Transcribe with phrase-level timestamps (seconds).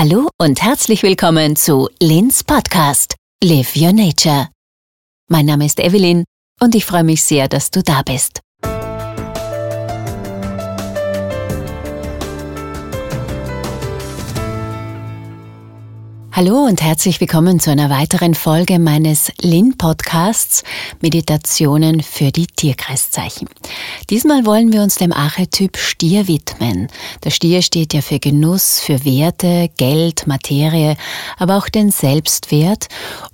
[0.00, 4.46] Hallo und herzlich willkommen zu Lins Podcast Live Your Nature.
[5.28, 6.22] Mein Name ist Evelyn
[6.60, 8.38] und ich freue mich sehr, dass du da bist.
[16.38, 20.62] Hallo und herzlich willkommen zu einer weiteren Folge meines Lin-Podcasts
[21.00, 23.48] Meditationen für die Tierkreiszeichen.
[24.08, 26.86] Diesmal wollen wir uns dem Archetyp Stier widmen.
[27.24, 30.96] Der Stier steht ja für Genuss, für Werte, Geld, Materie,
[31.38, 32.86] aber auch den Selbstwert.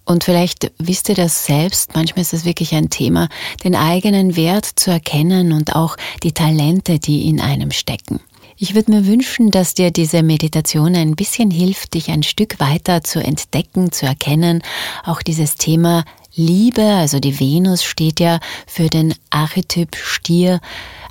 [0.06, 3.28] Und vielleicht wisst ihr das selbst, manchmal ist es wirklich ein Thema,
[3.64, 8.20] den eigenen Wert zu erkennen und auch die Talente, die in einem stecken.
[8.56, 13.02] Ich würde mir wünschen, dass dir diese Meditation ein bisschen hilft, dich ein Stück weiter
[13.02, 14.62] zu entdecken, zu erkennen.
[15.04, 16.04] Auch dieses Thema
[16.36, 20.60] Liebe, also die Venus steht ja für den Archetyp Stier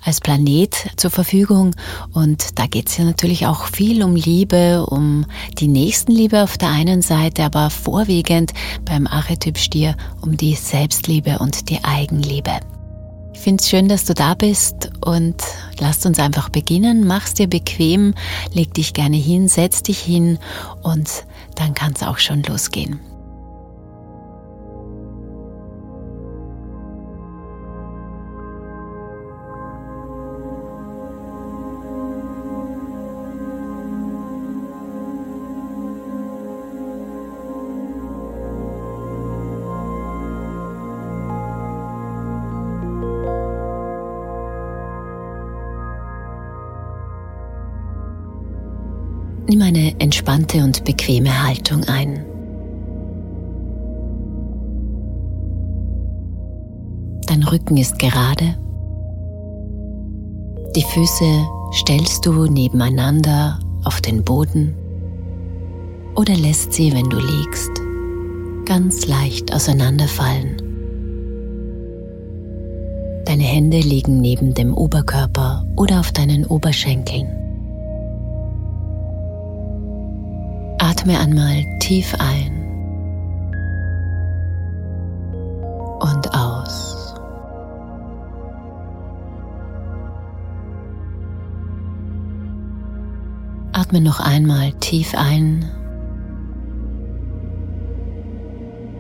[0.06, 1.76] als Planet zur Verfügung.
[2.14, 5.26] Und da geht es ja natürlich auch viel um Liebe, um
[5.60, 8.54] die Nächstenliebe auf der einen Seite, aber vorwiegend
[8.86, 12.60] beim Archetyp Stier um die Selbstliebe und die Eigenliebe.
[13.44, 15.36] Ich finde es schön, dass du da bist und
[15.78, 17.06] lasst uns einfach beginnen.
[17.06, 18.14] Mach's dir bequem,
[18.54, 20.40] leg dich gerne hin, setz dich hin
[20.82, 23.02] und dann kann es auch schon losgehen.
[49.64, 52.26] Eine entspannte und bequeme Haltung ein.
[57.28, 58.56] Dein Rücken ist gerade.
[60.76, 64.76] Die Füße stellst du nebeneinander auf den Boden
[66.16, 67.72] oder lässt sie, wenn du liegst,
[68.66, 70.58] ganz leicht auseinanderfallen.
[73.26, 77.43] Deine Hände liegen neben dem Oberkörper oder auf deinen Oberschenkeln.
[81.04, 82.64] Atme einmal tief ein
[86.00, 87.14] und aus.
[93.74, 95.70] Atme noch einmal tief ein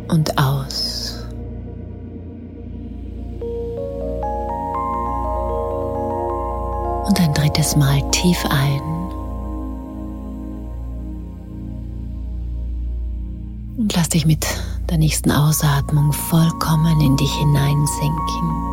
[0.10, 1.26] und aus.
[7.08, 8.93] Und ein drittes Mal tief ein
[14.14, 14.46] dich mit
[14.90, 18.64] der nächsten Ausatmung vollkommen in dich hineinsinken.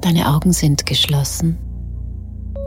[0.00, 1.58] Deine Augen sind geschlossen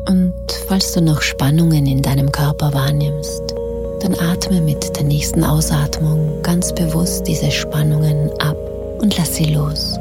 [0.08, 0.34] und
[0.68, 3.56] falls du noch Spannungen in deinem Körper wahrnimmst,
[4.02, 8.58] dann atme mit der nächsten Ausatmung ganz bewusst diese Spannungen ab
[9.02, 9.97] und lass sie los.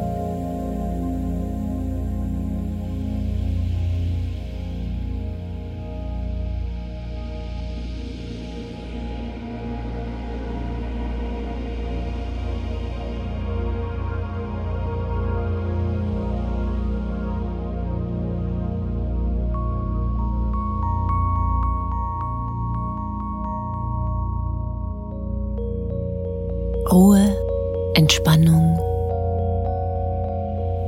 [28.16, 28.78] Entspannung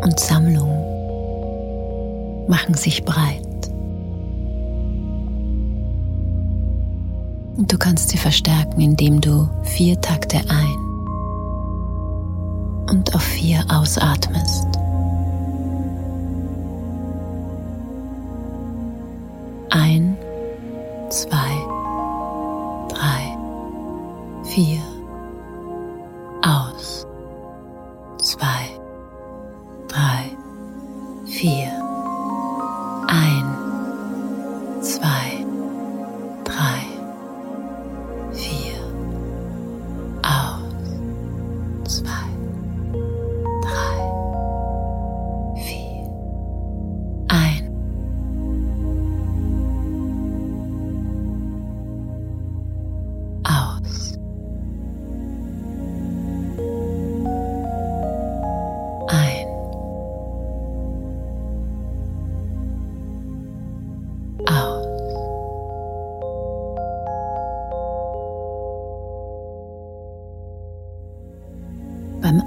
[0.03, 0.71] und Sammlung
[2.49, 3.45] machen sich breit.
[7.59, 10.79] Und du kannst sie verstärken, indem du vier Takte ein
[12.91, 14.68] und auf vier ausatmest.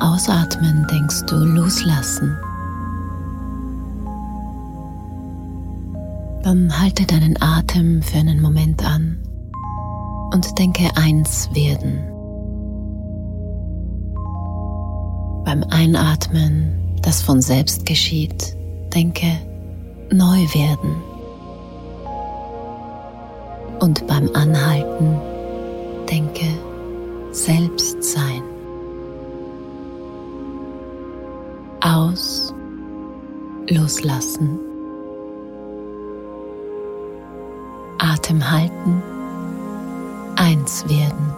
[0.02, 2.36] Ausatmen denkst du loslassen.
[6.44, 9.20] Dann halte deinen Atem für einen Moment an
[10.34, 12.00] und denke eins werden.
[15.46, 18.58] Beim Einatmen, das von selbst geschieht,
[18.96, 19.38] denke
[20.12, 20.96] neu werden.
[23.80, 25.16] Und beim Anhalten,
[26.10, 26.48] denke
[27.32, 28.51] selbst sein.
[31.92, 32.54] Aus,
[33.68, 34.58] loslassen.
[37.98, 39.04] Atem halten,
[40.38, 41.34] eins werden.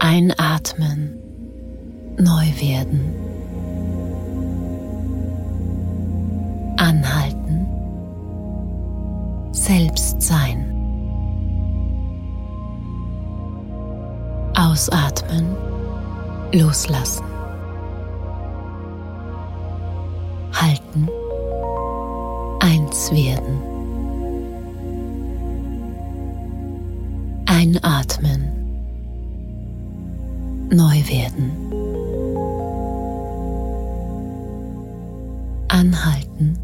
[0.00, 1.18] Einatmen,
[2.18, 3.14] neu werden.
[6.76, 7.66] Anhalten,
[9.52, 10.58] selbst sein.
[14.54, 15.56] Ausatmen,
[16.52, 17.24] loslassen.
[20.52, 21.08] Halten,
[22.60, 23.60] eins werden.
[27.46, 28.52] Einatmen,
[30.70, 31.50] neu werden.
[35.68, 36.58] Anhalten,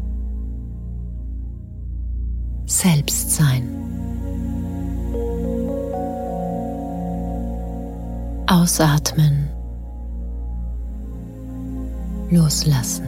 [2.65, 3.75] selbst sein.
[8.47, 9.58] Ausatmen.
[12.31, 13.07] Loslassen.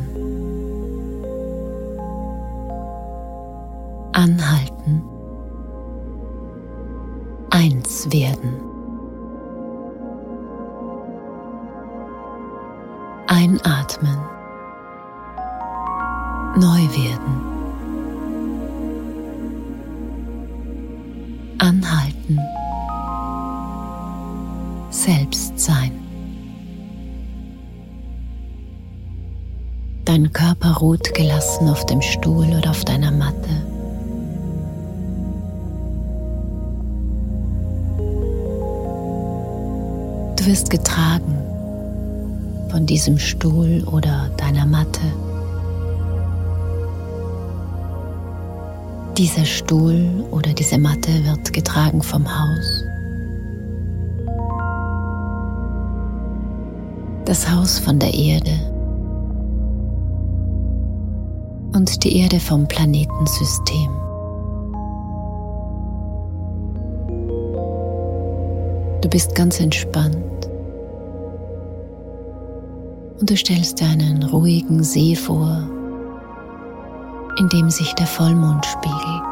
[4.14, 5.04] Anhalten.
[7.52, 8.54] Eins werden.
[13.28, 14.18] Einatmen.
[16.56, 17.52] Neu werden.
[21.60, 22.40] Anhalten
[24.92, 25.81] selbst sein.
[30.34, 33.50] Körper ruht gelassen auf dem Stuhl oder auf deiner Matte.
[40.38, 41.38] Du wirst getragen
[42.70, 45.02] von diesem Stuhl oder deiner Matte.
[49.18, 52.84] Dieser Stuhl oder diese Matte wird getragen vom Haus.
[57.32, 58.71] das Haus von der Erde
[61.74, 63.90] und die Erde vom Planetensystem.
[69.02, 70.50] Du bist ganz entspannt
[73.20, 75.68] und du stellst dir einen ruhigen See vor,
[77.38, 79.24] in dem sich der Vollmond spiegelt.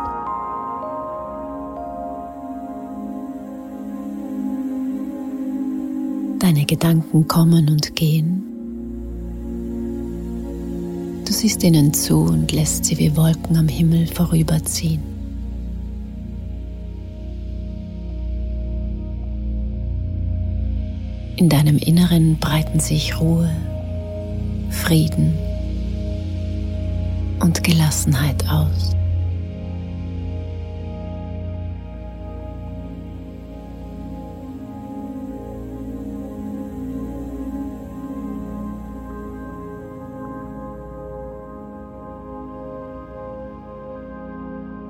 [6.39, 8.49] Deine Gedanken kommen und gehen.
[11.29, 15.03] Du siehst ihnen zu und lässt sie wie Wolken am Himmel vorüberziehen.
[21.35, 23.47] In deinem Inneren breiten sich Ruhe,
[24.71, 25.35] Frieden
[27.41, 28.95] und Gelassenheit aus.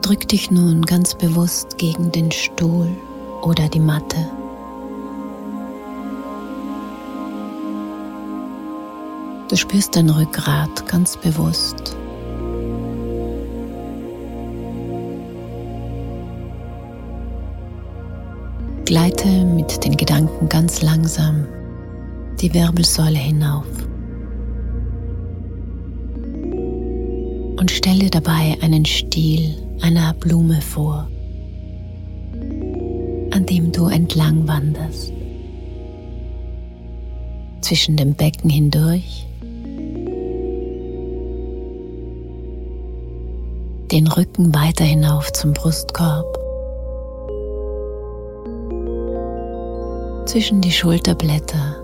[0.10, 2.88] Drück dich nun ganz bewusst gegen den Stuhl
[3.44, 4.18] oder die Matte.
[9.48, 11.96] Du spürst dein Rückgrat ganz bewusst.
[18.86, 21.46] Gleite mit den Gedanken ganz langsam
[22.42, 23.68] die Wirbelsäule hinauf.
[27.60, 31.07] Und stelle dabei einen Stiel einer Blume vor,
[33.31, 35.13] an dem du entlang wanderst.
[37.62, 39.27] Zwischen dem Becken hindurch,
[43.91, 46.38] den Rücken weiter hinauf zum Brustkorb,
[50.25, 51.75] zwischen die Schulterblätter,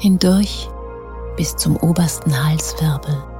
[0.00, 0.68] hindurch
[1.36, 3.35] bis zum obersten Halswirbel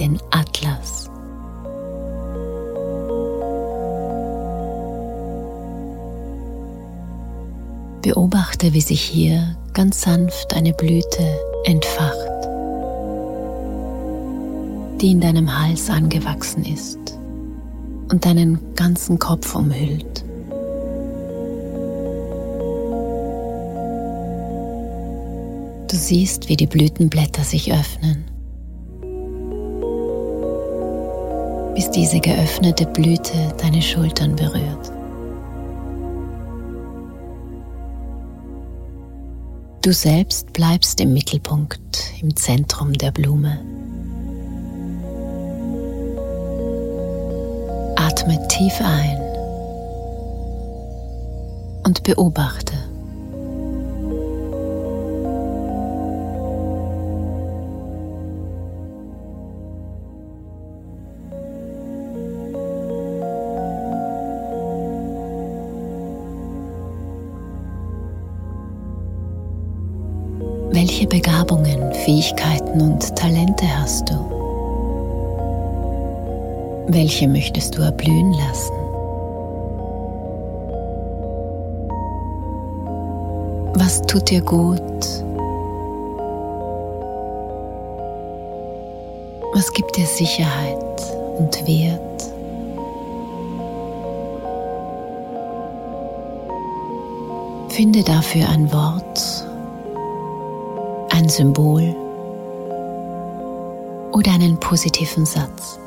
[0.00, 1.10] den Atlas.
[8.02, 12.48] Beobachte, wie sich hier ganz sanft eine Blüte entfacht,
[15.00, 16.98] die in deinem Hals angewachsen ist
[18.10, 20.24] und deinen ganzen Kopf umhüllt.
[25.90, 28.29] Du siehst, wie die Blütenblätter sich öffnen,
[31.80, 34.92] bis diese geöffnete Blüte deine Schultern berührt.
[39.80, 43.58] Du selbst bleibst im Mittelpunkt, im Zentrum der Blume.
[47.96, 49.18] Atme tief ein
[51.84, 52.69] und beobachte.
[72.80, 74.14] Fähigkeiten und Talente hast du?
[76.88, 78.74] Welche möchtest du erblühen lassen?
[83.74, 84.80] Was tut dir gut?
[89.54, 90.76] Was gibt dir Sicherheit
[91.38, 92.00] und Wert?
[97.68, 99.46] Finde dafür ein Wort
[101.12, 101.94] ein Symbol
[104.12, 105.79] oder einen positiven Satz.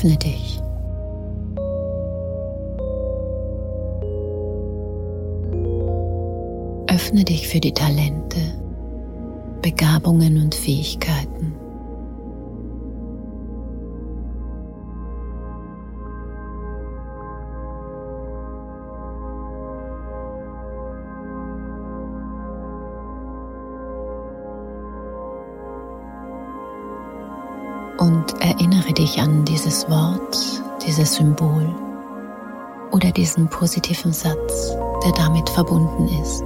[0.00, 0.58] Öffne dich.
[6.86, 8.40] Öffne dich für die Talente,
[9.60, 11.39] Begabungen und Fähigkeiten.
[28.00, 31.68] Und erinnere dich an dieses Wort, dieses Symbol
[32.92, 36.42] oder diesen positiven Satz, der damit verbunden ist.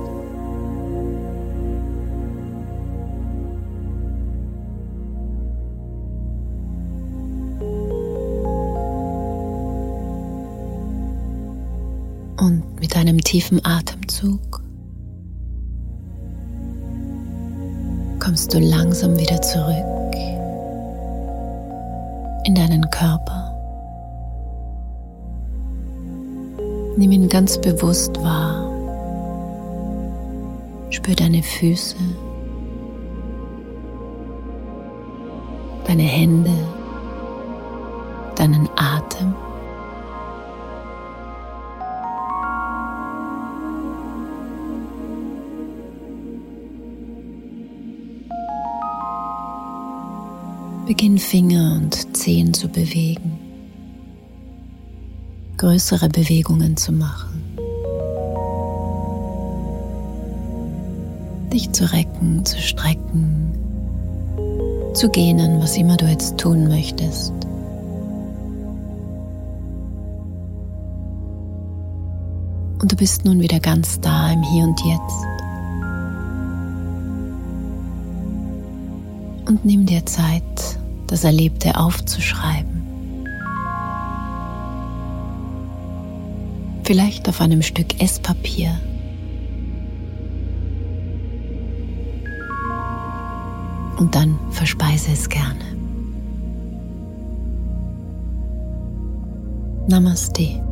[12.37, 14.61] Und mit einem tiefen Atemzug
[18.19, 20.04] kommst du langsam wieder zurück
[22.45, 23.51] in deinen Körper.
[26.97, 28.71] Nimm ihn ganz bewusst wahr.
[30.91, 31.97] Spür deine Füße,
[35.87, 36.53] deine Hände,
[38.37, 39.35] deinen Atem.
[50.87, 53.39] Beginn Finger und Zehen zu bewegen,
[55.57, 57.43] größere Bewegungen zu machen,
[61.51, 63.55] dich zu recken, zu strecken,
[64.93, 67.33] zu gähnen, was immer du jetzt tun möchtest.
[72.83, 75.34] Und du bist nun wieder ganz da im Hier und Jetzt.
[79.55, 82.83] Und nimm dir Zeit, das Erlebte aufzuschreiben.
[86.83, 88.81] Vielleicht auf einem Stück Esspapier.
[93.97, 95.65] Und dann verspeise es gerne.
[99.87, 100.65] Namaste.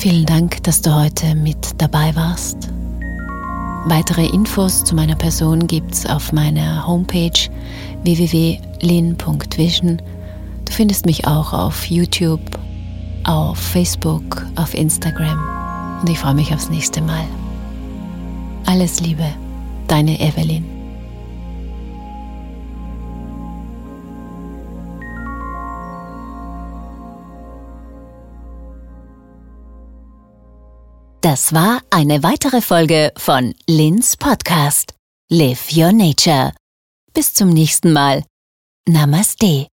[0.00, 2.70] Vielen Dank, dass du heute mit dabei warst.
[3.84, 7.38] Weitere Infos zu meiner Person gibt's auf meiner Homepage
[8.02, 10.00] www.lin.vision.
[10.64, 12.40] Du findest mich auch auf YouTube,
[13.24, 15.38] auf Facebook, auf Instagram
[16.00, 17.26] und ich freue mich aufs nächste Mal.
[18.64, 19.26] Alles Liebe,
[19.86, 20.64] deine Evelyn.
[31.20, 34.94] Das war eine weitere Folge von Lins Podcast.
[35.30, 36.54] Live Your Nature.
[37.12, 38.24] Bis zum nächsten Mal.
[38.88, 39.69] Namaste.